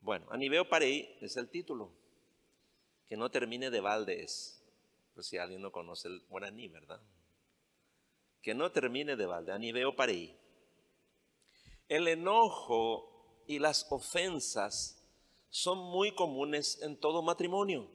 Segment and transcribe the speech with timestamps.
[0.00, 1.92] Bueno, Anibeo Parei es el título.
[3.08, 4.62] Que no termine de balde es.
[5.14, 7.00] Pues si alguien no conoce el guaraní, ¿verdad?
[8.42, 9.52] Que no termine de balde.
[9.52, 10.36] Anibeo Parei.
[11.88, 15.00] El enojo y las ofensas
[15.50, 17.90] son muy comunes en todo matrimonio.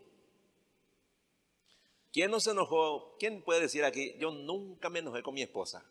[2.11, 3.15] ¿Quién no se enojó?
[3.17, 5.83] ¿Quién puede decir aquí, yo nunca me enojé con mi esposa?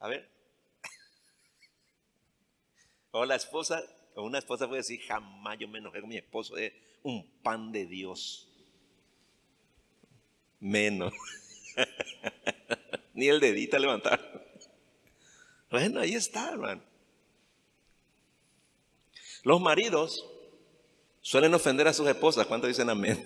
[0.00, 0.28] A ver.
[3.10, 3.82] O la esposa,
[4.22, 7.86] una esposa puede decir, jamás yo me enojé con mi esposo, es un pan de
[7.86, 8.48] Dios.
[10.60, 11.12] Menos.
[13.14, 14.20] Ni el dedito levantar.
[15.70, 16.82] Bueno, ahí está, hermano.
[19.44, 20.24] Los maridos
[21.20, 22.46] suelen ofender a sus esposas.
[22.46, 23.24] ¿Cuántos dicen amén?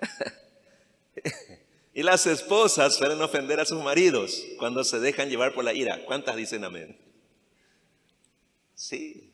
[1.94, 6.04] y las esposas suelen ofender a sus maridos cuando se dejan llevar por la ira.
[6.04, 6.98] ¿Cuántas dicen amén?
[8.74, 9.29] Sí.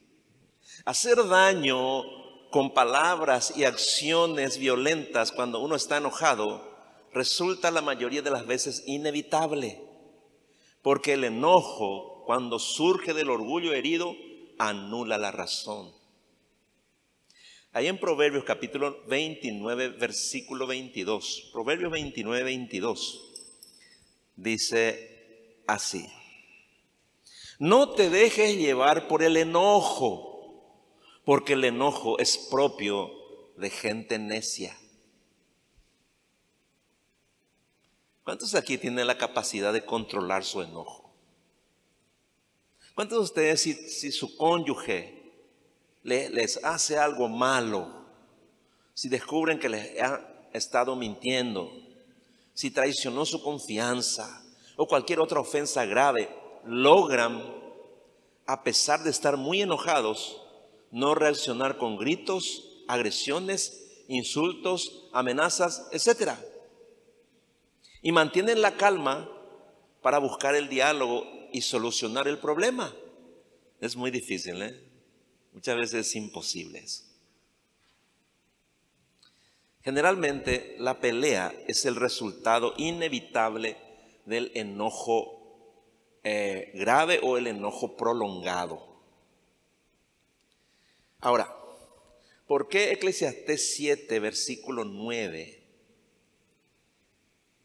[0.86, 2.04] Hacer daño
[2.50, 6.76] con palabras y acciones violentas cuando uno está enojado
[7.12, 9.82] resulta la mayoría de las veces inevitable.
[10.82, 14.14] Porque el enojo, cuando surge del orgullo herido,
[14.58, 15.92] anula la razón.
[17.72, 21.50] Ahí en Proverbios capítulo 29, versículo 22.
[21.52, 23.32] Proverbios 29, 22.
[24.36, 26.06] Dice así.
[27.58, 30.25] No te dejes llevar por el enojo,
[31.26, 33.10] porque el enojo es propio
[33.56, 34.78] de gente necia.
[38.22, 41.12] ¿Cuántos aquí tienen la capacidad de controlar su enojo?
[42.94, 45.32] ¿Cuántos de ustedes, si su cónyuge
[46.04, 48.06] les hace algo malo,
[48.94, 51.72] si descubren que les ha estado mintiendo,
[52.54, 54.44] si traicionó su confianza
[54.76, 56.28] o cualquier otra ofensa grave,
[56.64, 57.42] logran,
[58.46, 60.45] a pesar de estar muy enojados,
[60.90, 66.32] no reaccionar con gritos, agresiones, insultos, amenazas, etc.
[68.02, 69.28] Y mantienen la calma
[70.02, 72.94] para buscar el diálogo y solucionar el problema.
[73.80, 74.80] Es muy difícil, ¿eh?
[75.52, 76.84] Muchas veces es imposible.
[79.82, 83.76] Generalmente la pelea es el resultado inevitable
[84.24, 85.36] del enojo
[86.24, 88.95] eh, grave o el enojo prolongado.
[91.20, 91.54] Ahora,
[92.46, 95.64] ¿por qué Eclesiastés 7, versículo 9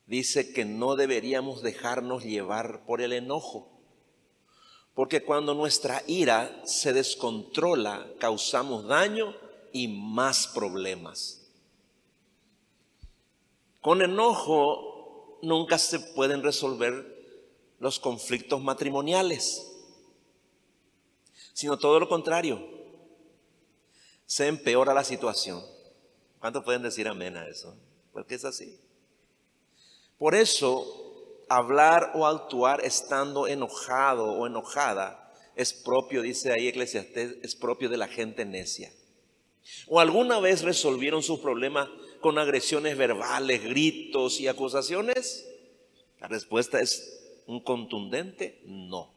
[0.07, 3.69] dice que no deberíamos dejarnos llevar por el enojo?
[4.93, 9.35] Porque cuando nuestra ira se descontrola, causamos daño
[9.71, 11.41] y más problemas.
[13.79, 17.19] Con enojo nunca se pueden resolver
[17.79, 19.65] los conflictos matrimoniales,
[21.53, 22.80] sino todo lo contrario.
[24.31, 25.61] Se empeora la situación.
[26.39, 27.75] ¿Cuántos pueden decir amén a eso?
[28.13, 28.79] Porque es así.
[30.17, 37.55] Por eso hablar o actuar estando enojado o enojada es propio, dice ahí Eclesiastés, es
[37.55, 38.93] propio de la gente necia.
[39.87, 41.89] ¿O alguna vez resolvieron sus problemas
[42.21, 45.45] con agresiones verbales, gritos y acusaciones?
[46.21, 49.11] La respuesta es un contundente no.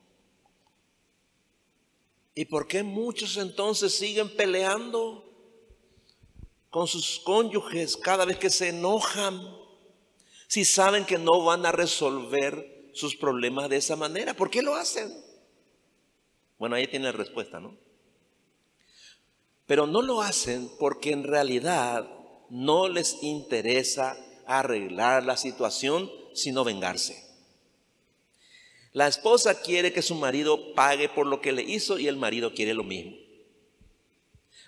[2.35, 5.25] ¿Y por qué muchos entonces siguen peleando
[6.71, 9.65] con sus cónyuges cada vez que se enojan?
[10.55, 14.35] si saben que no van a resolver sus problemas de esa manera?
[14.35, 15.13] ¿Por qué lo hacen?
[16.61, 17.77] Bueno, ahí tiene la respuesta, ¿no?
[19.67, 22.09] Pero no lo hacen porque en realidad
[22.51, 27.34] no les interesa arreglar la situación, sino vengarse.
[28.95, 32.55] La esposa quiere que su marido pague por lo que le hizo y el marido
[32.55, 33.17] quiere lo mismo.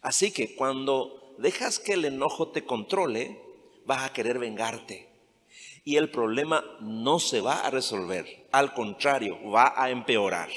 [0.03, 3.41] Así que cuando dejas que el enojo te controle,
[3.85, 5.09] vas a querer vengarte
[5.85, 10.51] y el problema no se va a resolver, al contrario, va a empeorar.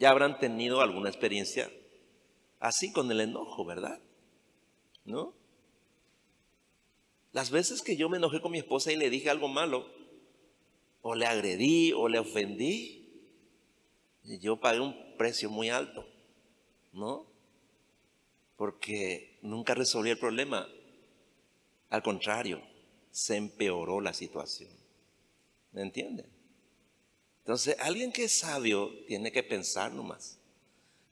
[0.00, 1.70] Ya habrán tenido alguna experiencia
[2.58, 4.00] así con el enojo, ¿verdad?
[5.04, 5.32] ¿No?
[7.30, 9.86] Las veces que yo me enojé con mi esposa y le dije algo malo,
[11.06, 13.04] o le agredí o le ofendí,
[14.40, 16.02] yo pagué un precio muy alto,
[16.94, 17.26] ¿no?
[18.56, 20.66] Porque nunca resolví el problema.
[21.90, 22.62] Al contrario,
[23.10, 24.70] se empeoró la situación.
[25.72, 26.26] ¿Me entienden?
[27.40, 30.38] Entonces, alguien que es sabio tiene que pensar nomás.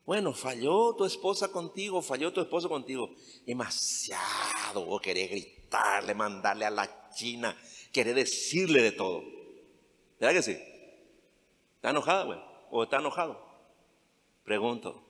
[0.06, 3.14] Bueno, falló tu esposa contigo, falló tu esposo contigo.
[3.44, 7.54] Demasiado, o querés gritarle, mandarle a la china,
[7.92, 9.41] querés decirle de todo.
[10.22, 10.62] ¿Verdad que sí?
[11.74, 12.38] ¿Está enojada, güey?
[12.70, 13.44] ¿O está enojado?
[14.44, 15.04] Pregunto.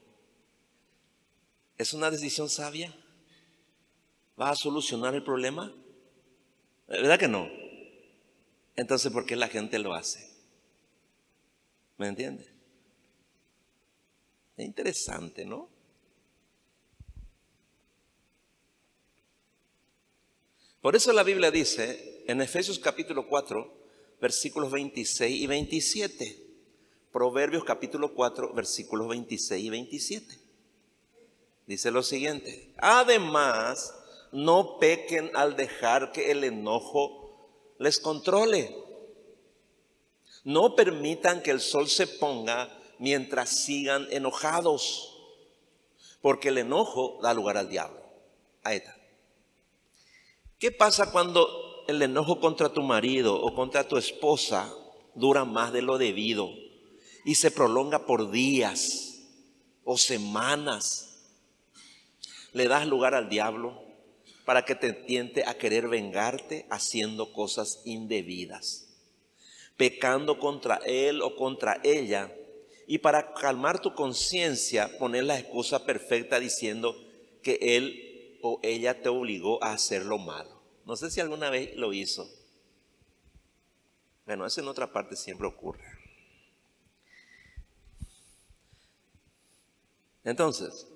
[1.76, 2.96] ¿Es una decisión sabia?
[4.40, 5.70] ¿Va a solucionar el problema?
[6.88, 7.46] ¿Verdad que no?
[8.74, 10.34] Entonces, ¿por qué la gente lo hace?
[11.98, 12.50] ¿Me entiende?
[14.56, 15.68] Es interesante, ¿no?
[20.80, 23.81] Por eso la Biblia dice en Efesios capítulo 4,
[24.22, 26.46] versículos 26 y 27.
[27.10, 30.38] Proverbios capítulo 4, versículos 26 y 27.
[31.66, 32.72] Dice lo siguiente.
[32.78, 33.92] Además,
[34.30, 38.74] no pequen al dejar que el enojo les controle.
[40.44, 45.18] No permitan que el sol se ponga mientras sigan enojados,
[46.20, 48.00] porque el enojo da lugar al diablo.
[48.62, 48.96] Ahí está.
[50.60, 54.74] ¿Qué pasa cuando el enojo contra tu marido o contra tu esposa
[55.14, 56.50] dura más de lo debido
[57.24, 59.20] y se prolonga por días
[59.84, 61.08] o semanas?
[62.52, 63.82] Le das lugar al diablo
[64.44, 68.88] para que te tiente a querer vengarte haciendo cosas indebidas,
[69.76, 72.34] pecando contra él o contra ella,
[72.86, 76.96] y para calmar tu conciencia poner la excusa perfecta diciendo
[77.42, 80.61] que él o ella te obligó a hacer lo malo.
[80.84, 82.28] No sé si alguna vez lo hizo.
[84.26, 85.84] Bueno, eso en otra parte siempre ocurre.
[90.24, 90.86] Entonces,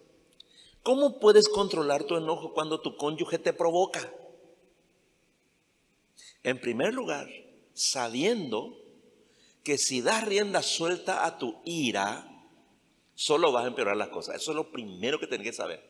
[0.86, 4.08] ¿Cómo puedes controlar tu enojo cuando tu cónyuge te provoca?
[6.44, 7.26] En primer lugar,
[7.74, 8.78] sabiendo
[9.64, 12.24] que si das rienda suelta a tu ira,
[13.16, 14.36] solo vas a empeorar las cosas.
[14.36, 15.82] Eso es lo primero que tienes que saber.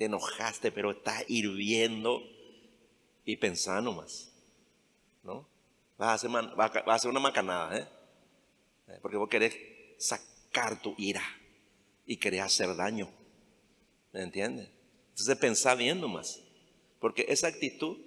[0.00, 2.22] Te enojaste, pero estás hirviendo
[3.26, 4.32] y pensando más.
[5.22, 5.46] ¿No?
[5.98, 7.86] Vas a hacer, una macanada, ¿eh?
[9.02, 9.54] Porque vos querés
[9.98, 11.22] sacar tu ira
[12.06, 13.10] y querer hacer daño.
[14.14, 14.70] ¿Me entiendes?
[15.10, 16.40] Entonces pensá bien nomás,
[16.98, 17.98] porque esa actitud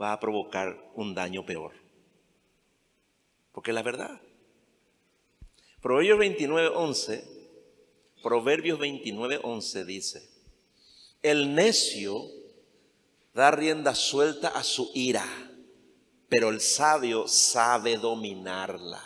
[0.00, 1.74] va a provocar un daño peor.
[3.52, 4.22] Porque la verdad.
[5.82, 7.24] Proverbios 29, 11,
[8.22, 10.37] Proverbios 29, 11 dice,
[11.22, 12.24] el necio
[13.34, 15.26] da rienda suelta a su ira,
[16.28, 19.02] pero el sabio sabe dominarla.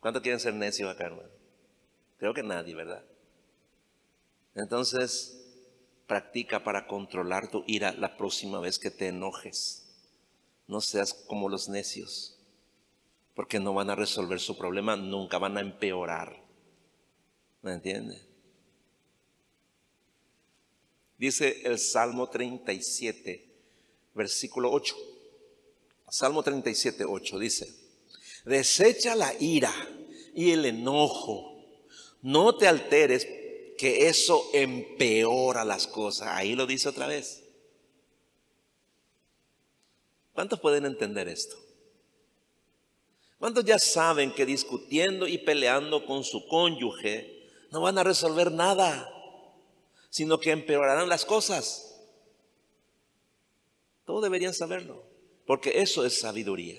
[0.00, 1.30] ¿Cuántos quieren ser necios acá, hermano?
[2.18, 3.04] Creo que nadie, ¿verdad?
[4.54, 5.42] Entonces,
[6.06, 9.88] practica para controlar tu ira la próxima vez que te enojes.
[10.66, 12.38] No seas como los necios,
[13.34, 16.42] porque no van a resolver su problema, nunca van a empeorar.
[17.62, 18.31] ¿Me entiende?
[21.22, 23.48] Dice el Salmo 37,
[24.12, 24.96] versículo 8.
[26.10, 27.72] Salmo 37, 8 dice,
[28.44, 29.72] desecha la ira
[30.34, 31.64] y el enojo
[32.22, 33.28] no te alteres,
[33.78, 36.26] que eso empeora las cosas.
[36.26, 37.44] Ahí lo dice otra vez.
[40.32, 41.56] ¿Cuántos pueden entender esto?
[43.38, 49.11] ¿Cuántos ya saben que discutiendo y peleando con su cónyuge no van a resolver nada,
[50.12, 51.98] sino que empeorarán las cosas?
[54.04, 55.02] Todos deberían saberlo,
[55.46, 56.78] porque eso es sabiduría.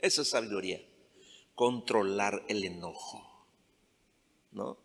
[0.00, 0.82] Eso es sabiduría.
[1.54, 3.34] Controlar el enojo.
[4.50, 4.78] ¿no?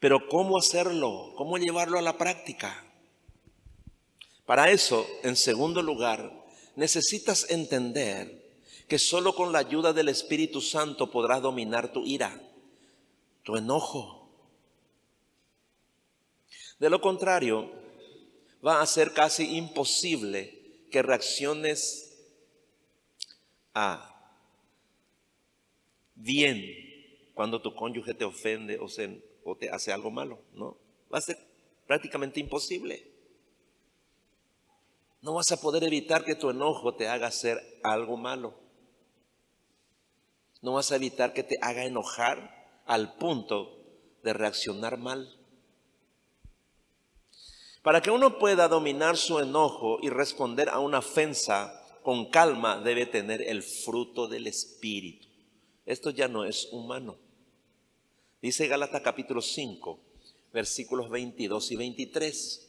[0.00, 1.32] Pero ¿cómo hacerlo?
[1.36, 2.84] ¿Cómo llevarlo a la práctica?
[4.46, 11.10] Para eso, en segundo lugar, necesitas entender que solo con la ayuda del Espíritu Santo
[11.10, 12.42] podrás dominar tu ira,
[13.44, 14.23] tu enojo.
[16.84, 17.70] De lo contrario,
[18.62, 22.14] va a ser casi imposible que reacciones
[23.72, 24.14] a
[26.14, 26.62] bien
[27.32, 30.76] cuando tu cónyuge te ofende o, te hace algo malo, ¿no?
[31.10, 31.38] Va a ser
[31.86, 33.10] prácticamente imposible.
[35.22, 38.52] No vas a poder evitar que tu enojo te haga hacer algo malo.
[40.60, 43.74] No vas a evitar que te haga enojar al punto
[44.22, 45.40] de reaccionar mal.
[47.84, 53.04] Para que uno pueda dominar su enojo y responder a una ofensa con calma, debe
[53.04, 55.28] tener el fruto del Espíritu.
[55.84, 57.18] Esto ya no es humano.
[58.40, 60.00] Dice Gálatas capítulo 5,
[60.50, 62.68] versículos 22 y 23.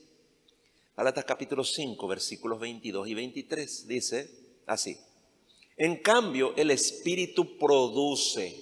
[0.98, 3.88] Gálatas capítulo 5, versículos 22 y 23.
[3.88, 4.30] Dice
[4.66, 4.98] así.
[5.78, 8.54] En cambio, el Espíritu produce,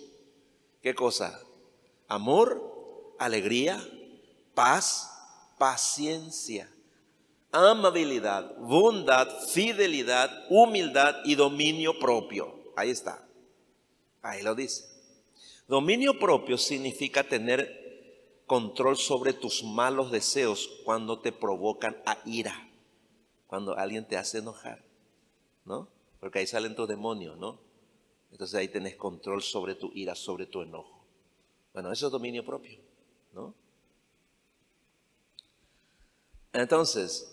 [0.83, 1.41] ¿qué cosa?
[2.07, 3.83] Amor, alegría,
[4.53, 5.12] paz,
[5.57, 6.69] paciencia,
[7.51, 12.53] amabilidad, bondad, fidelidad, humildad y dominio propio.
[12.75, 13.27] Ahí está.
[14.21, 14.85] Ahí lo dice.
[15.67, 17.83] Dominio propio significa tener
[18.45, 22.69] control sobre tus malos deseos cuando te provocan a ira,
[23.47, 24.83] cuando alguien te hace enojar,
[25.65, 25.87] ¿no?
[26.19, 27.59] Porque ahí salen tus demonios, ¿no?
[28.31, 31.05] Entonces ahí tenés control sobre tu ira, sobre tu enojo.
[31.73, 32.79] Bueno, eso es dominio propio,
[33.33, 33.53] ¿no?
[36.53, 37.27] Entonces,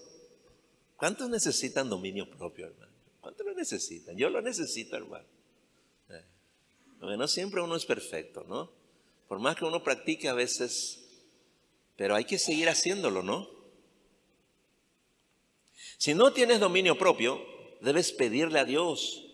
[0.97, 2.93] ¿cuántos necesitan dominio propio, hermano?
[3.21, 4.17] ¿Cuántos lo necesitan?
[4.17, 5.27] Yo lo necesito, hermano.
[6.09, 6.25] Eh,
[6.99, 8.73] porque no siempre uno es perfecto, ¿no?
[9.29, 11.05] Por más que uno practique a veces,
[11.97, 13.49] pero hay que seguir haciéndolo, ¿no?
[15.99, 17.45] Si no tienes dominio propio,
[17.83, 19.27] debes pedirle a Dios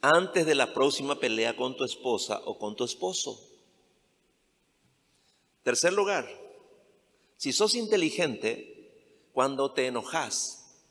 [0.00, 3.38] antes de la próxima pelea con tu esposa o con tu esposo.
[5.62, 6.26] Tercer lugar,
[7.36, 8.77] si sos inteligente,
[9.38, 10.82] cuando te enojas,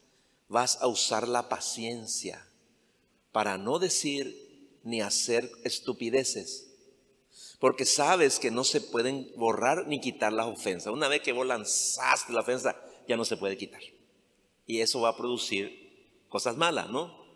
[0.48, 2.48] vas a usar la paciencia
[3.34, 6.74] para no decir ni hacer estupideces.
[7.60, 10.94] Porque sabes que no se pueden borrar ni quitar las ofensas.
[10.94, 13.82] Una vez que vos lanzaste la ofensa, ya no se puede quitar.
[14.66, 17.28] Y eso va a producir cosas malas, ¿no?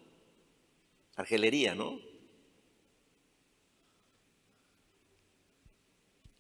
[1.17, 1.99] Argelería, ¿no?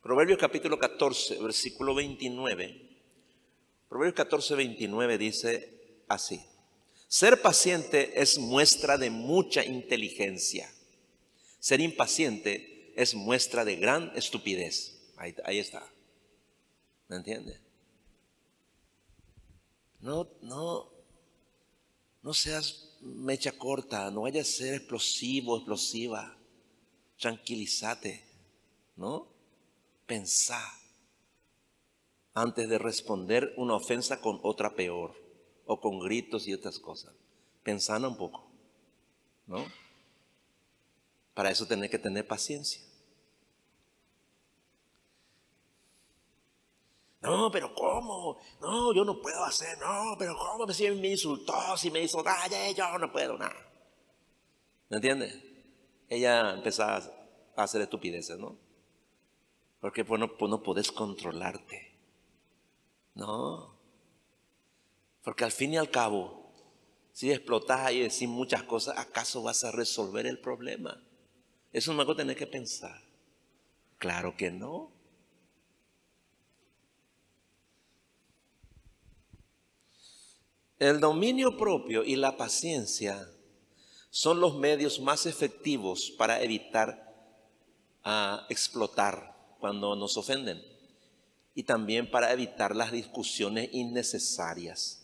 [0.01, 2.90] Proverbios capítulo 14, versículo 29.
[3.91, 6.41] Proverbios 14, 29 dice así.
[7.09, 10.73] Ser paciente es muestra de mucha inteligencia.
[11.59, 14.97] Ser impaciente es muestra de gran estupidez.
[15.17, 15.85] Ahí, está.
[17.09, 17.59] ¿Me entiende?
[19.99, 20.89] No, no,
[22.21, 26.37] no seas mecha corta, no vayas a ser explosivo, explosiva.
[27.19, 28.23] Tranquilízate,
[28.95, 29.27] ¿no?
[30.05, 30.80] Pensá
[32.33, 35.15] antes de responder una ofensa con otra peor
[35.65, 37.13] o con gritos y otras cosas.
[37.63, 38.49] Pensando un poco,
[39.47, 39.65] ¿no?
[41.33, 42.81] Para eso tener que tener paciencia.
[47.21, 48.39] No, pero ¿cómo?
[48.61, 50.67] No, yo no puedo hacer, no, pero ¿cómo?
[50.73, 53.55] Si me insultó, si me hizo daño, yo no puedo nada.
[54.89, 55.39] ¿Me entiendes?
[56.09, 56.97] Ella empezaba
[57.55, 58.57] a hacer estupideces, ¿no?
[59.79, 61.90] Porque pues no, pues no puedes controlarte.
[63.15, 63.75] No.
[65.23, 66.51] Porque al fin y al cabo,
[67.11, 71.03] si explotas y decís muchas cosas, ¿acaso vas a resolver el problema?
[71.71, 73.01] Eso no me tener que pensar.
[73.97, 74.91] Claro que no.
[80.79, 83.29] El dominio propio y la paciencia
[84.09, 87.13] son los medios más efectivos para evitar
[88.03, 90.70] ah, explotar cuando nos ofenden
[91.55, 95.03] y también para evitar las discusiones innecesarias,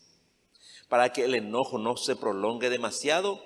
[0.89, 3.41] para que el enojo no se prolongue demasiado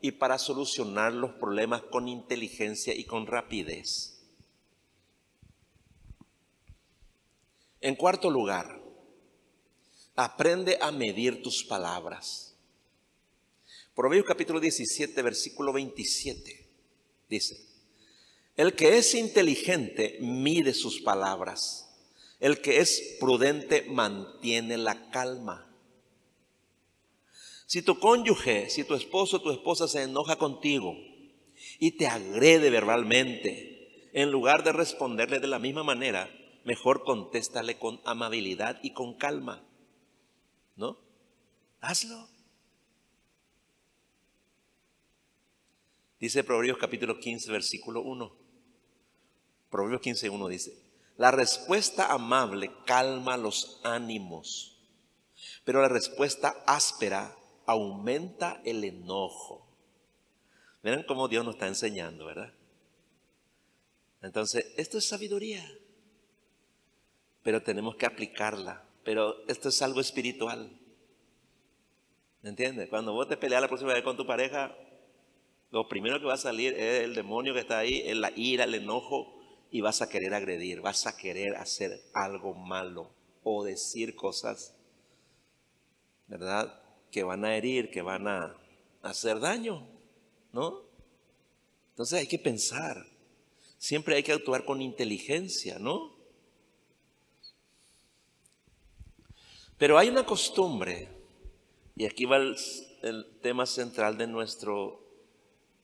[0.00, 4.20] y para solucionar los problemas con inteligencia y con rapidez.
[7.80, 8.84] En cuarto lugar,
[10.16, 12.54] Aprende a medir tus palabras.
[13.96, 16.68] Proverbios capítulo 17, versículo 27
[17.28, 17.66] dice,
[18.56, 21.83] el que es inteligente mide sus palabras,
[22.40, 25.70] el que es prudente mantiene la calma.
[27.66, 30.94] Si tu cónyuge, si tu esposo o tu esposa se enoja contigo
[31.78, 36.30] y te agrede verbalmente, en lugar de responderle de la misma manera,
[36.64, 39.66] mejor contéstale con amabilidad y con calma.
[40.76, 40.98] ¿No?
[41.80, 42.28] Hazlo.
[46.20, 48.36] Dice Proverbios capítulo 15, versículo 1.
[49.68, 50.83] Proverbios 15, 1 dice,
[51.16, 54.78] la respuesta amable calma los ánimos,
[55.64, 59.66] pero la respuesta áspera aumenta el enojo.
[60.82, 62.52] Miren cómo Dios nos está enseñando, ¿verdad?
[64.22, 65.64] Entonces, esto es sabiduría,
[67.42, 70.70] pero tenemos que aplicarla pero esto es algo espiritual.
[72.42, 72.88] ¿Me entiendes?
[72.88, 74.74] Cuando vos te peleas la próxima vez con tu pareja,
[75.70, 78.64] lo primero que va a salir es el demonio que está ahí, es la ira,
[78.64, 79.40] el enojo,
[79.74, 83.10] y vas a querer agredir, vas a querer hacer algo malo
[83.42, 84.72] o decir cosas,
[86.28, 86.80] ¿verdad?
[87.10, 88.56] Que van a herir, que van a
[89.02, 89.84] hacer daño,
[90.52, 90.82] ¿no?
[91.90, 93.04] Entonces hay que pensar,
[93.76, 96.14] siempre hay que actuar con inteligencia, ¿no?
[99.76, 101.08] Pero hay una costumbre,
[101.96, 105.04] y aquí va el, tema central de nuestro,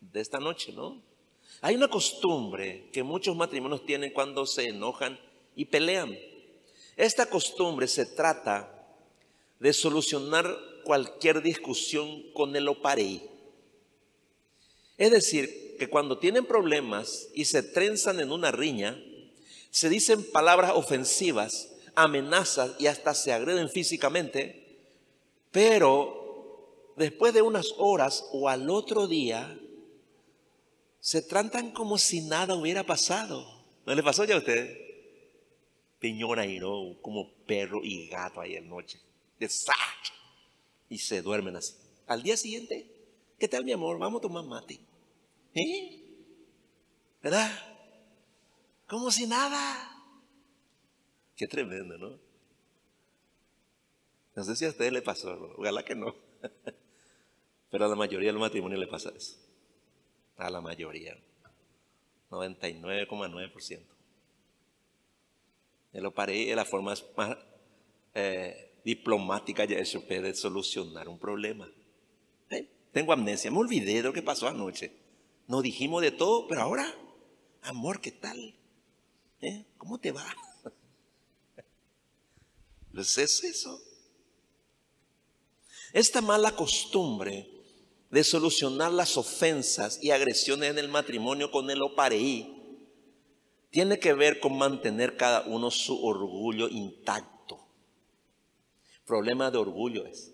[0.00, 1.09] de esta noche, ¿no?
[1.62, 5.18] Hay una costumbre que muchos matrimonios tienen cuando se enojan
[5.54, 6.16] y pelean.
[6.96, 8.86] Esta costumbre se trata
[9.58, 13.22] de solucionar cualquier discusión con el opareí.
[14.96, 19.02] Es decir, que cuando tienen problemas y se trenzan en una riña,
[19.70, 24.78] se dicen palabras ofensivas, amenazas y hasta se agreden físicamente,
[25.50, 29.58] pero después de unas horas o al otro día,
[31.00, 33.64] se tratan como si nada hubiera pasado.
[33.86, 34.78] ¿No le pasó ya a usted?
[35.98, 37.00] Piñón ahí, ¿no?
[37.00, 39.00] Como perro y gato ahí en noche.
[39.38, 40.14] Desastre.
[40.88, 41.74] Y se duermen así.
[42.06, 42.90] Al día siguiente,
[43.38, 43.98] ¿qué tal mi amor?
[43.98, 44.80] Vamos a tomar mate.
[45.54, 46.04] ¿Eh?
[47.22, 47.50] ¿Verdad?
[48.86, 50.04] Como si nada.
[51.36, 52.18] Qué tremendo, ¿no?
[54.34, 56.14] No sé si a ustedes le pasó, ojalá que no.
[57.70, 59.49] Pero a la mayoría de los matrimonios le pasa eso.
[60.40, 61.14] A la mayoría.
[62.30, 63.84] 99,9%.
[65.92, 67.36] Lo paré la forma más
[68.14, 71.70] eh, diplomática de solucionar un problema.
[72.48, 72.66] ¿Eh?
[72.92, 74.92] Tengo amnesia, me olvidé de lo que pasó anoche.
[75.46, 76.90] Nos dijimos de todo, pero ahora,
[77.62, 78.54] amor, ¿qué tal?
[79.42, 79.66] ¿Eh?
[79.76, 80.24] ¿Cómo te va?
[82.96, 83.78] ¿Es eso?
[85.92, 87.59] Esta mala costumbre
[88.10, 92.56] de solucionar las ofensas y agresiones en el matrimonio con el opareí
[93.70, 97.60] tiene que ver con mantener cada uno su orgullo intacto.
[99.06, 100.32] Problema de orgullo es.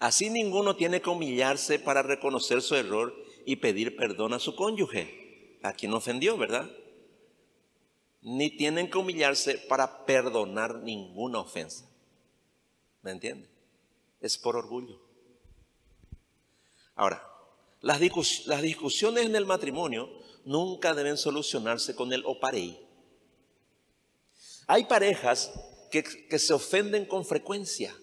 [0.00, 5.58] Así ninguno tiene que humillarse para reconocer su error y pedir perdón a su cónyuge,
[5.62, 6.70] a quien ofendió, ¿verdad?
[8.20, 11.88] Ni tienen que humillarse para perdonar ninguna ofensa.
[13.02, 13.48] ¿Me entiende?
[14.20, 15.07] Es por orgullo.
[16.98, 17.24] Ahora,
[17.80, 20.10] las, discusiones en el matrimonio
[20.44, 22.84] nunca deben solucionarse con el oparei.
[24.66, 25.52] Hay parejas
[25.92, 27.96] que, que se ofenden con frecuencia,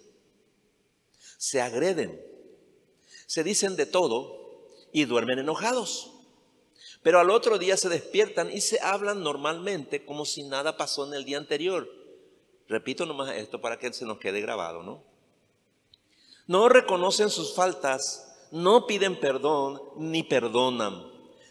[1.36, 2.18] se agreden,
[3.26, 6.12] se dicen de todo y duermen enojados.
[7.02, 11.12] Pero al otro día se despiertan y se hablan normalmente como si nada pasó en
[11.12, 11.86] el día anterior.
[12.66, 15.04] Repito nomás esto para que se nos quede grabado, ¿no?
[16.46, 21.04] No reconocen sus faltas no piden perdón ni perdonan,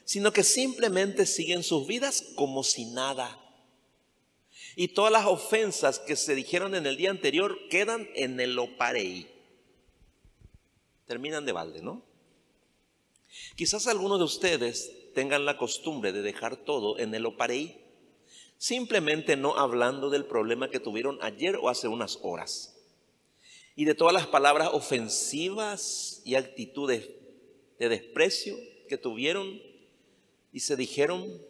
[0.03, 3.41] sino que simplemente siguen sus vidas como si nada.
[4.75, 9.27] Y todas las ofensas que se dijeron en el día anterior quedan en el oparei.
[11.05, 12.03] Terminan de balde, ¿no?
[13.55, 17.81] Quizás algunos de ustedes tengan la costumbre de dejar todo en el oparei,
[18.57, 22.74] simplemente no hablando del problema que tuvieron ayer o hace unas horas
[23.75, 27.09] y de todas las palabras ofensivas y actitudes
[27.77, 28.55] de desprecio
[28.87, 29.61] que tuvieron
[30.53, 31.41] y se dijeron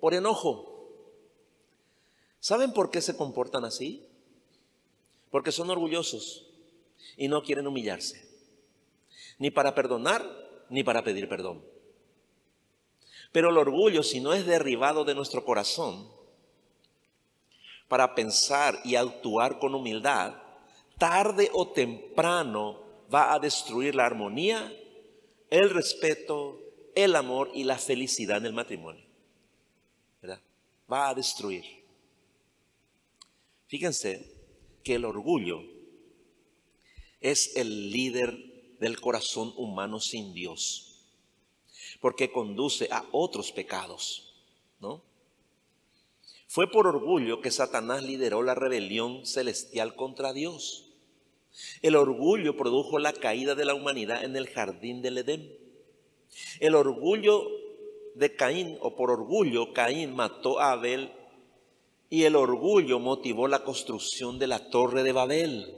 [0.00, 0.92] por enojo.
[2.40, 4.06] ¿Saben por qué se comportan así?
[5.30, 6.46] Porque son orgullosos
[7.16, 8.26] y no quieren humillarse,
[9.38, 10.26] ni para perdonar
[10.70, 11.64] ni para pedir perdón.
[13.30, 16.10] Pero el orgullo, si no es derribado de nuestro corazón,
[17.86, 20.34] para pensar y actuar con humildad,
[20.98, 24.72] tarde o temprano va a destruir la armonía,
[25.50, 26.60] el respeto,
[26.94, 29.04] el amor y la felicidad en el matrimonio.
[30.20, 30.42] ¿Verdad?
[30.90, 31.64] Va a destruir.
[33.66, 34.32] Fíjense
[34.82, 35.62] que el orgullo
[37.20, 41.04] es el líder del corazón humano sin Dios,
[42.00, 44.34] porque conduce a otros pecados,
[44.80, 45.02] ¿no?
[46.46, 50.87] Fue por orgullo que Satanás lideró la rebelión celestial contra Dios.
[51.82, 55.56] El orgullo produjo la caída de la humanidad en el jardín del Edén.
[56.60, 57.48] El orgullo
[58.14, 61.12] de Caín, o por orgullo, Caín mató a Abel
[62.10, 65.74] y el orgullo motivó la construcción de la torre de Babel.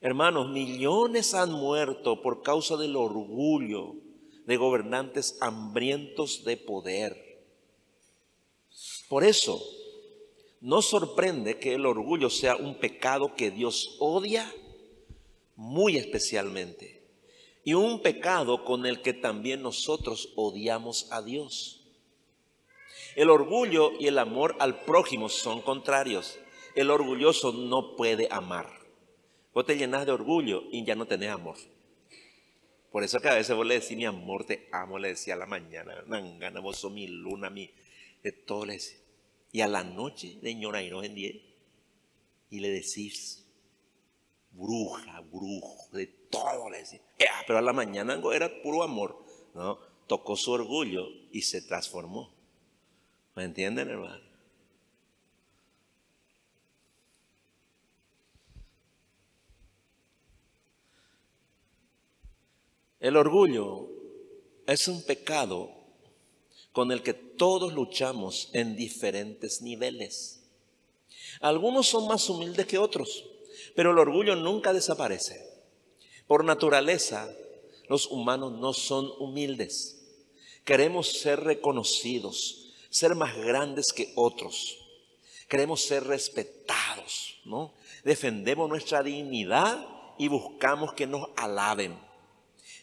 [0.00, 3.96] Hermanos, millones han muerto por causa del orgullo
[4.46, 7.28] de gobernantes hambrientos de poder.
[9.08, 9.60] Por eso,
[10.60, 14.52] no sorprende que el orgullo sea un pecado que Dios odia
[15.56, 16.98] muy especialmente
[17.64, 21.86] y un pecado con el que también nosotros odiamos a Dios.
[23.14, 26.38] El orgullo y el amor al prójimo son contrarios.
[26.74, 28.70] El orgulloso no puede amar.
[29.52, 31.56] Vos te llenas de orgullo y ya no tenés amor.
[32.92, 35.36] Por eso que a veces vos le decís, mi amor, te amo, le decía a
[35.38, 37.70] la mañana, gana, vos sos mi luna, mi,
[38.22, 38.98] de todo le decía.
[39.58, 41.34] Y a la noche de no en diez
[42.48, 43.44] y le decís,
[44.52, 47.00] bruja, brujo, de todo le decís.
[47.44, 49.20] Pero a la mañana era puro amor,
[49.56, 49.80] ¿no?
[50.06, 52.32] Tocó su orgullo y se transformó.
[53.34, 54.22] ¿Me entienden, hermano?
[63.00, 63.88] El orgullo
[64.68, 65.72] es un pecado
[66.70, 70.42] con el que todos luchamos en diferentes niveles.
[71.40, 73.24] Algunos son más humildes que otros,
[73.74, 75.48] pero el orgullo nunca desaparece.
[76.26, 77.34] Por naturaleza,
[77.88, 79.94] los humanos no son humildes.
[80.64, 84.76] Queremos ser reconocidos, ser más grandes que otros.
[85.48, 87.72] Queremos ser respetados, ¿no?
[88.04, 89.86] Defendemos nuestra dignidad
[90.18, 91.98] y buscamos que nos alaben.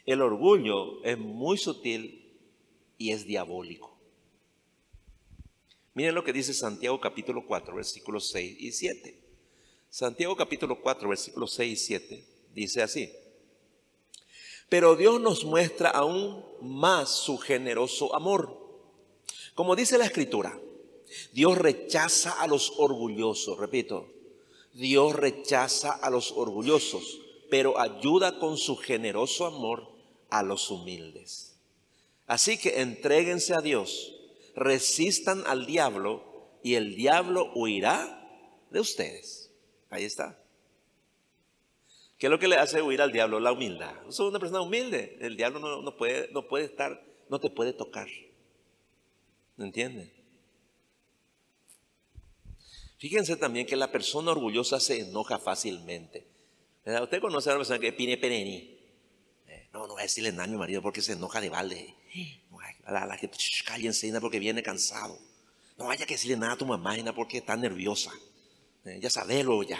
[0.05, 2.33] El orgullo es muy sutil
[2.97, 3.94] y es diabólico.
[5.95, 9.17] Miren lo que dice Santiago capítulo 4, versículos 6 y 7.
[9.89, 13.13] Santiago capítulo 4, versículos 6 y 7 dice así.
[14.67, 18.59] Pero Dios nos muestra aún más su generoso amor.
[19.53, 20.59] Como dice la escritura,
[21.31, 24.11] Dios rechaza a los orgullosos, repito,
[24.73, 29.87] Dios rechaza a los orgullosos, pero ayuda con su generoso amor
[30.29, 31.55] a los humildes.
[32.27, 34.14] Así que entréguense a Dios,
[34.55, 36.23] resistan al diablo
[36.63, 38.27] y el diablo huirá
[38.71, 39.51] de ustedes.
[39.89, 40.39] Ahí está.
[42.17, 43.39] ¿Qué es lo que le hace huir al diablo?
[43.39, 43.93] La humildad.
[44.09, 45.17] Sos una persona humilde.
[45.19, 48.07] El diablo no, puede, no puede estar, no te puede tocar.
[49.57, 50.11] ¿Me entienden?
[52.97, 56.25] Fíjense también que la persona orgullosa se enoja fácilmente.
[56.85, 58.79] Usted conoce a una persona que pide pereni.
[59.47, 61.95] Eh, no, no voy a decirle nada a mi marido porque se enoja de balde.
[62.85, 65.19] La, la gente, cállense, porque viene cansado.
[65.77, 68.11] No vaya que decirle nada a tu mamá, porque está nerviosa.
[68.85, 69.79] Eh, ya sabelo ya.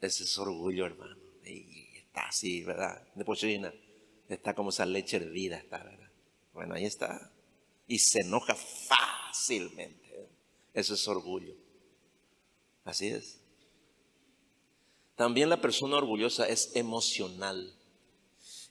[0.00, 1.16] Ese es orgullo, hermano.
[1.42, 3.02] Está así, ¿verdad?
[3.14, 3.72] De pochina.
[4.28, 6.10] Está como esa leche hervida, está, ¿verdad?
[6.52, 7.32] Bueno, ahí está.
[7.86, 10.28] Y se enoja fácilmente.
[10.74, 11.54] Eso es orgullo.
[12.84, 13.40] Así es.
[15.16, 17.75] También la persona orgullosa es emocional.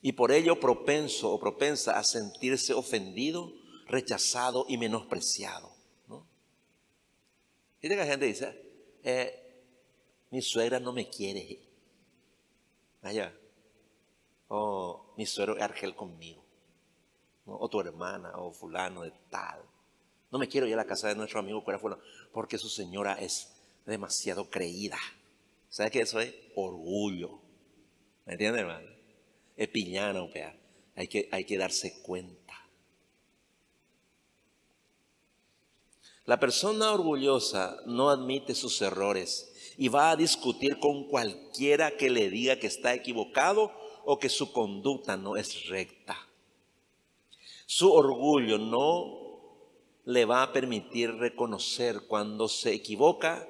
[0.02, 3.52] Y por ello propenso o propensa a sentirse ofendido,
[3.86, 5.72] rechazado y menospreciado.
[6.08, 6.26] ¿no?
[7.80, 8.62] que la gente dice,
[9.02, 9.46] eh,
[10.30, 11.60] mi suegra no me quiere.
[13.02, 13.34] Allá.
[14.48, 16.44] O mi suegro es argel conmigo.
[17.46, 19.62] O tu hermana, o fulano de tal.
[20.30, 21.64] No me quiero ir a la casa de nuestro amigo
[22.32, 23.52] porque su señora es
[23.86, 24.98] demasiado creída.
[25.68, 26.34] ¿Sabes qué eso es?
[26.56, 27.40] Orgullo.
[28.24, 28.95] ¿Me entiendes, hermano?
[29.56, 30.26] Es piñana,
[30.94, 32.54] Hay que, hay que darse cuenta.
[36.26, 42.30] La persona orgullosa no admite sus errores y va a discutir con cualquiera que le
[42.30, 43.72] diga que está equivocado
[44.04, 46.16] o que su conducta no es recta.
[47.66, 49.26] Su orgullo no
[50.04, 53.48] le va a permitir reconocer cuando se equivoca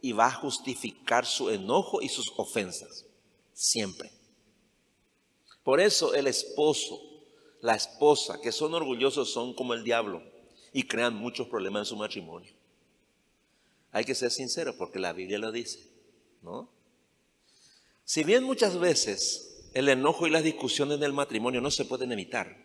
[0.00, 3.06] y va a justificar su enojo y sus ofensas.
[3.52, 4.10] Siempre.
[5.64, 7.00] Por eso el esposo,
[7.60, 10.22] la esposa que son orgullosos son como el diablo
[10.72, 12.52] y crean muchos problemas en su matrimonio.
[13.90, 15.90] Hay que ser sincero porque la Biblia lo dice,
[16.42, 16.68] ¿no?
[18.04, 22.62] Si bien muchas veces el enojo y las discusiones del matrimonio no se pueden evitar,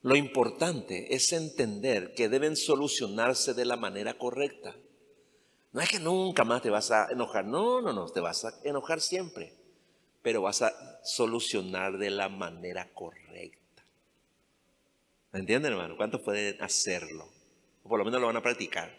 [0.00, 4.74] lo importante es entender que deben solucionarse de la manera correcta.
[5.72, 8.58] No es que nunca más te vas a enojar, no, no, no, te vas a
[8.64, 9.54] enojar siempre,
[10.22, 10.72] pero vas a
[11.04, 13.84] solucionar de la manera correcta.
[15.32, 15.96] ¿Me entienden, hermano?
[15.96, 17.28] ¿Cuántos pueden hacerlo?
[17.82, 18.94] O por lo menos lo van a practicar.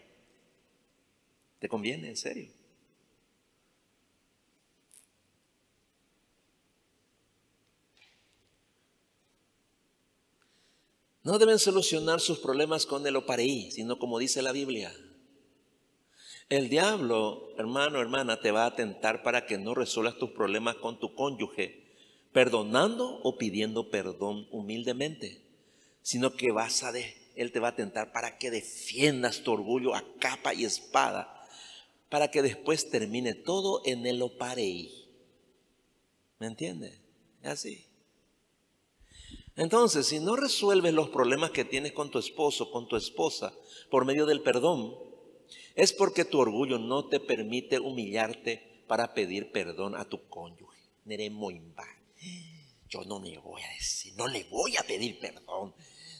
[1.58, 2.50] ¿Te conviene, en serio?
[11.22, 14.94] No deben solucionar sus problemas con el opareí, sino como dice la Biblia.
[16.48, 20.98] El diablo, hermano, hermana, te va a tentar para que no resuelvas tus problemas con
[21.00, 21.84] tu cónyuge,
[22.32, 25.42] perdonando o pidiendo perdón humildemente,
[26.02, 29.94] sino que vas a de, él te va a tentar para que defiendas tu orgullo
[29.94, 31.34] a capa y espada
[32.14, 35.08] para que después termine todo en el oparei.
[36.38, 37.00] ¿Me entiende?
[37.42, 37.86] Es así.
[39.56, 43.52] Entonces, si no resuelves los problemas que tienes con tu esposo, con tu esposa,
[43.90, 44.94] por medio del perdón,
[45.74, 50.78] es porque tu orgullo no te permite humillarte para pedir perdón a tu cónyuge.
[52.88, 55.74] Yo no me voy a decir, no le voy a pedir perdón,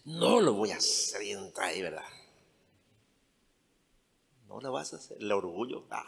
[0.04, 1.20] no lo voy a hacer,
[1.56, 2.02] ahí, ¿verdad?
[4.48, 5.16] No lo vas a hacer.
[5.20, 6.04] El orgullo, ah.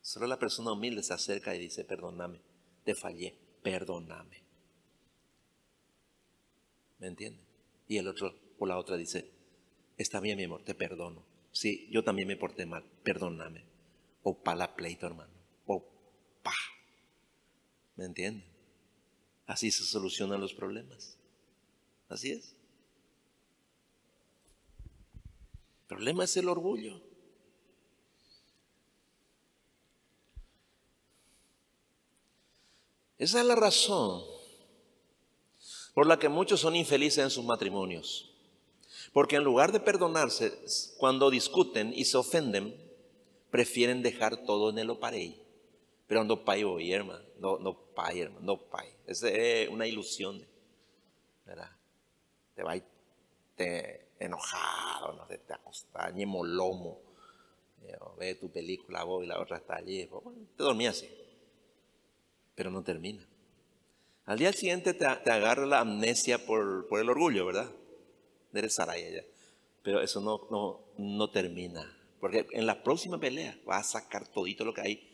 [0.00, 2.40] Solo la persona humilde se acerca y dice, perdóname,
[2.84, 4.42] te fallé, perdóname.
[6.98, 7.44] ¿Me entiende?
[7.86, 9.30] Y el otro, por la otra, dice,
[9.96, 11.27] está bien, mi amor, te perdono.
[11.52, 13.64] Sí, yo también me porté mal, perdóname.
[14.22, 15.32] O pa la pleito, hermano.
[15.66, 15.84] O
[16.42, 16.54] pa.
[17.96, 18.44] ¿Me entiende?
[19.46, 21.18] Así se solucionan los problemas.
[22.08, 22.58] Así es.
[25.88, 27.00] problema es el orgullo.
[33.16, 34.22] Esa es la razón
[35.92, 38.27] por la que muchos son infelices en sus matrimonios.
[39.18, 40.52] Porque en lugar de perdonarse,
[40.96, 42.80] cuando discuten y se ofenden,
[43.50, 45.42] prefieren dejar todo en el oparey.
[46.06, 47.24] Pero no pai hoy, hermano.
[47.40, 48.46] No, no pai, hermano.
[48.46, 48.86] No pai.
[49.08, 50.46] Esa es una ilusión.
[51.44, 51.68] ¿Verdad?
[52.54, 52.76] Te va
[53.56, 57.00] te enojado, no te, te acostás, ni molomo.
[58.20, 60.08] Ve tu película vos y la otra está allí.
[60.56, 61.10] te dormí así.
[62.54, 63.26] Pero no termina.
[64.26, 67.68] Al día siguiente te, agarra la amnesia por, por, el orgullo, ¿verdad?
[68.52, 69.22] Eres Saraya ya.
[69.82, 71.94] Pero eso no, no, no termina.
[72.20, 75.08] Porque en la próxima pelea vas a sacar todito lo que hay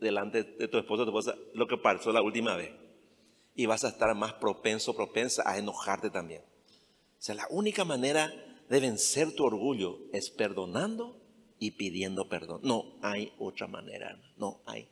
[0.00, 2.72] delante de tu esposo, tu esposa, lo que pasó la última vez.
[3.54, 6.42] Y vas a estar más propenso, propensa a enojarte también.
[6.42, 8.30] O sea, la única manera
[8.68, 11.22] de vencer tu orgullo es perdonando
[11.58, 12.60] y pidiendo perdón.
[12.62, 14.88] No hay otra manera, no hay.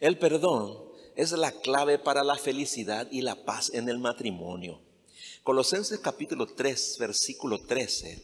[0.00, 0.87] El perdón
[1.18, 4.80] es la clave para la felicidad y la paz en el matrimonio.
[5.42, 8.22] Colosenses capítulo 3, versículo 13.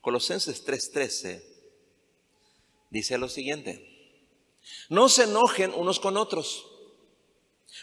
[0.00, 1.44] Colosenses 3:13
[2.88, 4.24] dice lo siguiente.
[4.88, 6.64] No se enojen unos con otros.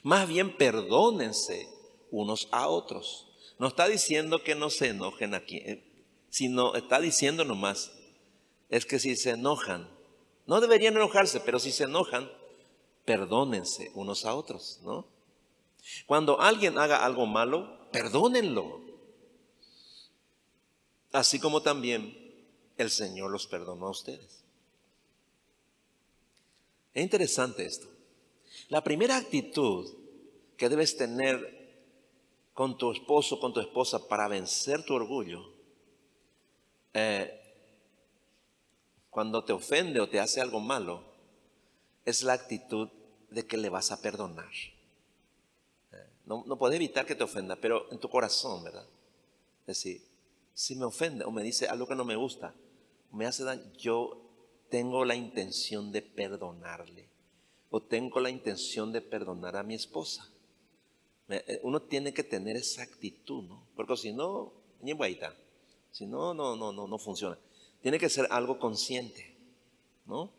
[0.01, 1.69] Más bien perdónense
[2.09, 3.27] unos a otros.
[3.59, 7.91] No está diciendo que no se enojen aquí, eh, sino está diciendo nomás,
[8.69, 9.88] es que si se enojan,
[10.47, 12.27] no deberían enojarse, pero si se enojan,
[13.06, 15.06] perdónense unos a otros, ¿no?
[16.08, 18.82] Cuando alguien haga algo malo, perdónenlo.
[21.12, 22.18] Así como también
[22.78, 24.44] el Señor los perdonó a ustedes.
[26.94, 27.88] Es interesante esto.
[28.70, 29.94] La primera actitud
[30.58, 31.56] que debes tener
[32.54, 35.52] con tu esposo, con tu esposa, para vencer tu orgullo,
[36.94, 37.41] eh,
[39.10, 41.14] cuando te ofende o te hace algo malo,
[42.06, 42.89] es la actitud
[43.30, 44.52] de que le vas a perdonar.
[46.26, 48.88] No, no puedes evitar que te ofenda, pero en tu corazón, ¿verdad?
[49.62, 50.02] Es decir,
[50.54, 52.56] si me ofende o me dice algo que no me gusta,
[53.12, 54.22] me hace daño, yo
[54.70, 57.08] tengo la intención de perdonarle
[57.70, 60.28] o tengo la intención de perdonar a mi esposa.
[61.30, 63.68] Eh, uno tiene que tener esa actitud, ¿no?
[63.76, 64.94] Porque si no, ni
[65.91, 67.38] si no, no, no, no, no funciona.
[67.82, 69.36] Tiene que ser algo consciente,
[70.06, 70.32] ¿no?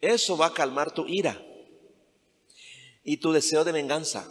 [0.00, 1.40] Eso va a calmar tu ira
[3.04, 4.30] y tu deseo de venganza.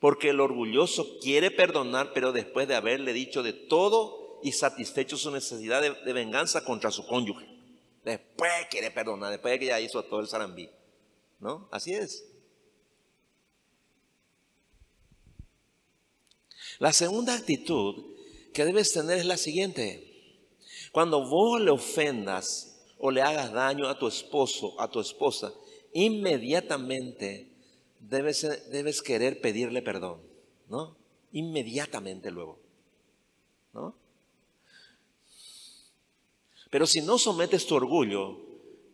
[0.00, 5.30] Porque el orgulloso quiere perdonar, pero después de haberle dicho de todo y satisfecho su
[5.30, 7.46] necesidad de, venganza contra su cónyuge.
[8.04, 10.68] Después quiere perdonar, después de que ya hizo todo el zarambí.
[11.40, 11.68] ¿No?
[11.70, 12.26] Así es.
[16.78, 18.14] La segunda actitud
[18.52, 20.10] que debes tener es la siguiente.
[20.92, 22.73] Cuando vos le ofendas
[23.06, 25.52] o le hagas daño a tu esposo, a tu esposa,
[25.92, 27.50] inmediatamente
[28.00, 30.22] debes, debes querer pedirle perdón,
[30.70, 30.96] ¿no?
[31.32, 32.58] Inmediatamente luego,
[33.74, 33.94] ¿no?
[36.70, 38.38] Pero si no sometes tu orgullo,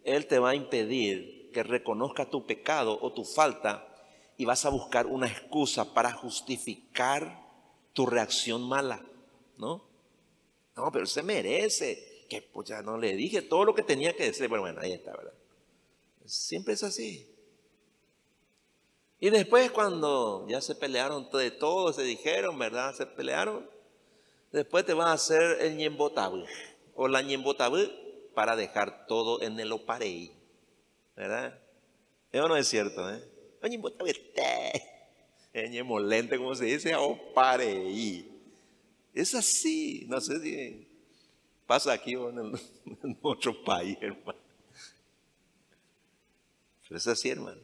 [0.02, 3.94] Él te va a impedir que reconozca tu pecado o tu falta
[4.36, 7.46] y vas a buscar una excusa para justificar
[7.92, 9.06] tu reacción mala,
[9.56, 9.84] ¿no?
[10.74, 14.24] No, pero se merece que pues ya no le dije todo lo que tenía que
[14.24, 14.48] decir.
[14.48, 15.34] Bueno, bueno, ahí está, ¿verdad?
[16.24, 17.28] Siempre es así.
[19.18, 22.94] Y después cuando ya se pelearon de todo, se dijeron, ¿verdad?
[22.94, 23.68] Se pelearon.
[24.52, 26.44] Después te vas a hacer el ñembotabú
[26.94, 27.78] o la ñembotabú
[28.34, 30.32] para dejar todo en el oparei.
[31.16, 31.58] ¿Verdad?
[32.32, 33.22] Eso no es cierto, ¿eh?
[33.60, 34.06] El ñembotabú
[35.52, 38.24] el ñemolente, como se dice, oparei.
[39.12, 40.89] Es así, no sé si
[41.70, 44.40] Pasa aquí o en, otro país, hermano.
[46.82, 47.60] Pero es así, hermano.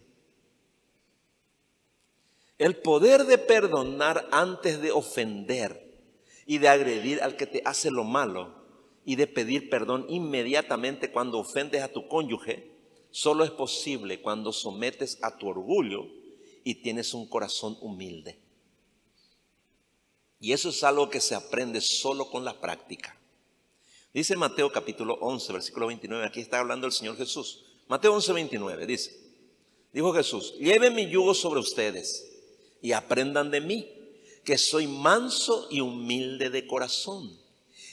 [2.57, 5.99] El poder de perdonar antes de ofender
[6.47, 8.55] y de agredir al que te hace lo malo
[9.05, 12.71] y de pedir perdón inmediatamente cuando ofendes a tu cónyuge,
[13.11, 16.07] solo es posible cuando sometes a tu orgullo
[16.62, 18.38] y tienes un corazón humilde.
[20.38, 23.19] Y eso es algo que se aprende solo con la práctica.
[24.16, 27.66] Dice Mateo capítulo 11, versículo 29, aquí está hablando el Señor Jesús.
[27.87, 29.14] Mateo 11, 29 dice,
[29.92, 32.26] dijo Jesús, lleven mi yugo sobre ustedes
[32.81, 33.87] y aprendan de mí,
[34.42, 37.38] que soy manso y humilde de corazón,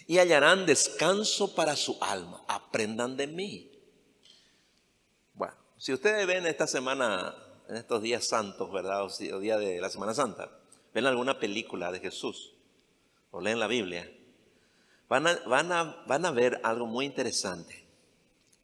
[0.08, 2.42] y hallarán descanso para su alma.
[2.48, 3.70] Aprendan de mí.
[5.34, 7.36] Bueno, si ustedes ven esta semana
[7.68, 9.04] en estos días santos, ¿verdad?
[9.04, 10.58] O día de la Semana Santa,
[10.94, 12.54] ven alguna película de Jesús
[13.30, 14.10] o leen la Biblia,
[15.14, 17.86] van a, van a, van a ver algo muy interesante,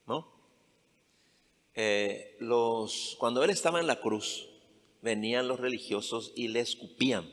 [0.08, 0.28] ¿no?
[1.76, 2.40] Eh,
[3.20, 4.50] cuando él estaba en la cruz,
[5.04, 7.30] venían los religiosos y le escupían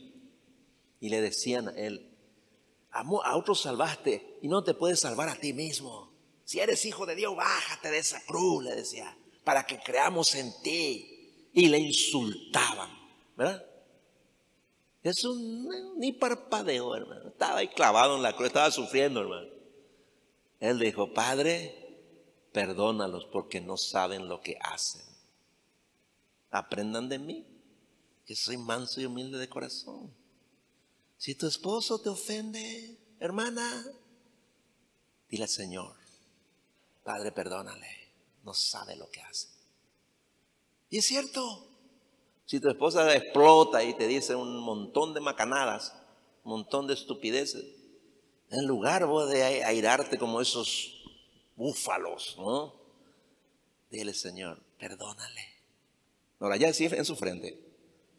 [1.00, 2.14] y le decían a él,
[2.90, 6.12] a otros salvaste y no te puedes salvar a ti mismo.
[6.44, 10.52] Si eres hijo de Dios, bájate de esa cruz, le decía, para que creamos en
[10.62, 11.48] ti.
[11.54, 12.90] Y le insultaban,
[13.34, 13.64] ¿verdad?
[15.06, 15.36] Eso
[15.98, 17.28] ni parpadeo, hermano.
[17.28, 19.48] Estaba ahí clavado en la cruz, estaba sufriendo, hermano.
[20.58, 22.00] Él dijo, Padre,
[22.52, 25.02] perdónalos porque no saben lo que hacen.
[26.50, 27.46] Aprendan de mí,
[28.24, 30.12] que soy manso y humilde de corazón.
[31.18, 33.84] Si tu esposo te ofende, hermana,
[35.28, 35.94] dile al Señor,
[37.04, 39.50] Padre, perdónale, no sabe lo que hace.
[40.90, 41.75] Y es cierto,
[42.46, 45.94] si tu esposa explota y te dice un montón de macanadas,
[46.44, 47.64] un montón de estupideces,
[48.50, 51.02] en lugar de airarte como esos
[51.56, 52.74] búfalos, ¿no?
[53.90, 55.40] Dile, Señor, perdónale.
[56.38, 57.58] Ahora ya sí en su frente,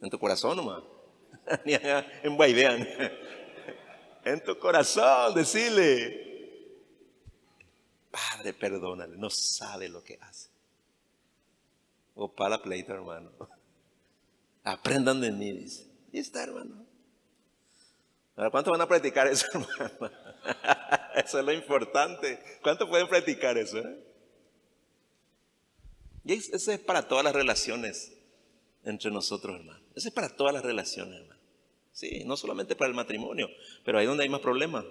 [0.02, 0.84] en tu corazón nomás.
[2.24, 2.86] En Baidean.
[4.26, 6.28] En tu corazón, decirle,
[8.12, 10.50] Padre, perdónale, no sabe lo que hace.
[12.16, 13.32] O para pleito, hermano.
[14.68, 15.88] Aprendan de mí, dice.
[16.12, 16.86] Y está, hermano.
[18.36, 19.48] Ahora, ¿cuánto van a practicar eso,
[19.80, 20.12] hermano?
[21.16, 22.38] Eso es lo importante.
[22.62, 23.78] ¿Cuánto pueden practicar eso?
[23.78, 24.04] Eh?
[26.26, 28.12] Y eso es para todas las relaciones
[28.84, 29.80] entre nosotros, hermano.
[29.96, 31.42] Eso es para todas las relaciones, hermano.
[31.94, 33.50] Sí, no solamente para el matrimonio,
[33.86, 34.84] pero ahí donde hay más problemas.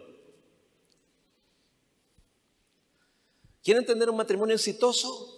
[3.63, 5.35] ¿Quieren tener un matrimonio exitoso?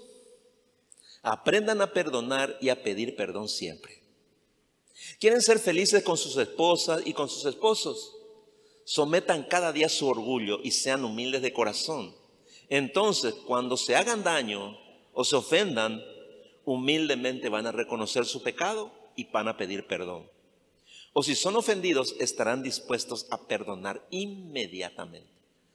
[1.22, 3.98] Aprendan a perdonar y a pedir perdón siempre.
[5.20, 8.16] ¿Quieren ser felices con sus esposas y con sus esposos?
[8.84, 12.14] Sometan cada día su orgullo y sean humildes de corazón.
[12.68, 14.78] Entonces, cuando se hagan daño
[15.12, 16.02] o se ofendan,
[16.64, 20.30] humildemente van a reconocer su pecado y van a pedir perdón.
[21.12, 25.30] O si son ofendidos, estarán dispuestos a perdonar inmediatamente.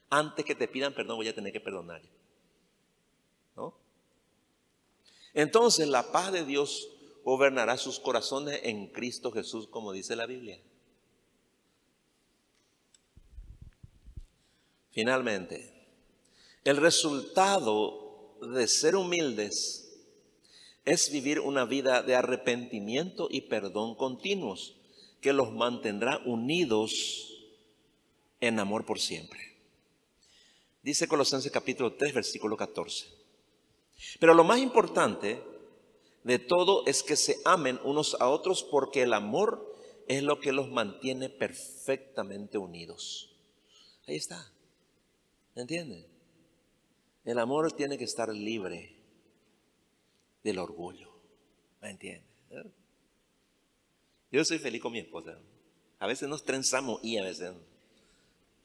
[0.10, 2.02] Antes que te pidan perdón, voy a tener que perdonar.
[3.56, 3.74] ¿No?
[5.34, 6.90] Entonces la paz de Dios
[7.24, 10.60] gobernará sus corazones en Cristo Jesús, como dice la Biblia.
[14.92, 15.74] Finalmente,
[16.64, 19.84] el resultado de ser humildes
[20.86, 24.76] es vivir una vida de arrepentimiento y perdón continuos
[25.22, 27.42] que los mantendrá unidos
[28.42, 29.40] en amor por siempre.
[30.84, 33.08] Dice Colosenses capítulo 3, versículo 14.
[34.20, 35.42] Pero lo más importante
[36.24, 39.74] de todo es que se amen unos a otros porque el amor
[40.08, 43.36] es lo que los mantiene perfectamente unidos.
[44.08, 44.52] Ahí está.
[45.56, 46.06] ¿Entienden?
[47.26, 48.96] El amor tiene que estar libre
[50.44, 51.10] del orgullo.
[51.82, 52.30] ¿Me entiendes?
[54.32, 55.38] Yo soy feliz con mi esposa.
[56.00, 57.54] A veces nos trenzamos y a veces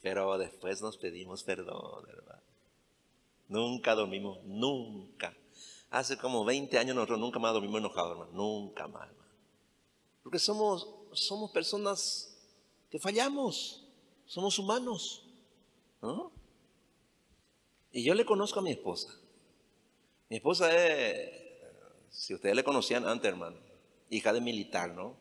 [0.02, 2.42] Pero después nos pedimos perdón, ¿verdad?
[3.48, 5.36] Nunca dormimos, nunca.
[5.90, 8.32] Hace como 20 años nosotros nunca más dormimos enojados, hermano.
[8.32, 9.32] Nunca más, hermano.
[10.22, 12.36] Porque somos, somos personas
[12.90, 13.86] que fallamos.
[14.26, 15.24] Somos humanos.
[16.02, 16.30] ¿no?
[17.90, 19.08] Y yo le conozco a mi esposa.
[20.28, 21.30] Mi esposa es,
[22.10, 23.56] si ustedes le conocían antes, hermano,
[24.10, 25.16] hija de militar, ¿no?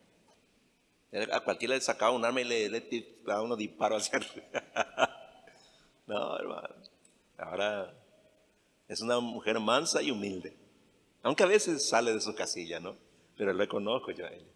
[1.32, 4.20] A cualquiera le sacaba un arma y le, le daba unos disparos hacia
[6.06, 6.74] No, hermano.
[7.38, 7.97] Ahora
[8.88, 10.56] es una mujer mansa y humilde.
[11.22, 12.96] Aunque a veces sale de su casilla, ¿no?
[13.36, 14.50] Pero le conozco yo a ella.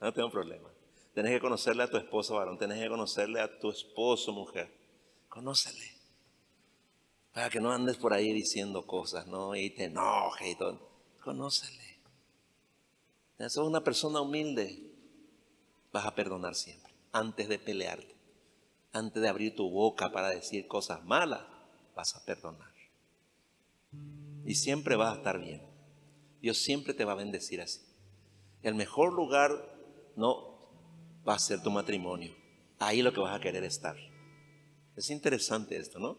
[0.00, 0.70] No tengo problema.
[1.12, 2.58] Tienes que conocerle a tu esposo, varón.
[2.58, 4.72] Tienes que conocerle a tu esposo, mujer.
[5.28, 5.98] Conócele.
[7.32, 9.54] Para que no andes por ahí diciendo cosas, ¿no?
[9.56, 10.88] Y te enoje y todo.
[11.22, 11.98] Conócele.
[13.38, 14.88] Es una persona humilde
[15.92, 16.92] vas a perdonar siempre.
[17.12, 18.14] Antes de pelearte,
[18.92, 21.42] antes de abrir tu boca para decir cosas malas,
[21.94, 22.67] vas a perdonar.
[24.48, 25.60] Y siempre vas a estar bien.
[26.40, 27.80] Dios siempre te va a bendecir así.
[28.62, 29.50] El mejor lugar
[30.16, 30.70] no
[31.28, 32.34] va a ser tu matrimonio.
[32.78, 33.94] Ahí lo que vas a querer estar.
[34.96, 36.16] Es interesante esto, ¿no?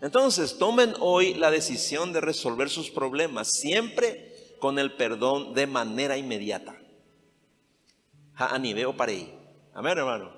[0.00, 6.18] Entonces, tomen hoy la decisión de resolver sus problemas siempre con el perdón de manera
[6.18, 6.76] inmediata.
[8.96, 9.32] para ahí.
[9.72, 10.35] Amén, hermano.